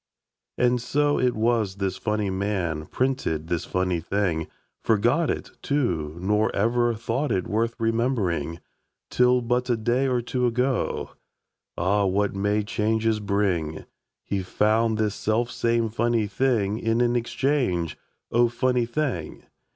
[0.57, 4.47] And so it was this funny man Printed this funny thing
[4.81, 8.61] Forgot it, too, nor ever thought It worth remembering,
[9.11, 11.11] Till but a day or two ago.
[11.77, 12.05] (Ah!
[12.05, 13.85] what may changes bring!)
[14.23, 17.95] He found this selfsame funny thing In an exchange
[18.31, 19.43] "O, funny thing!"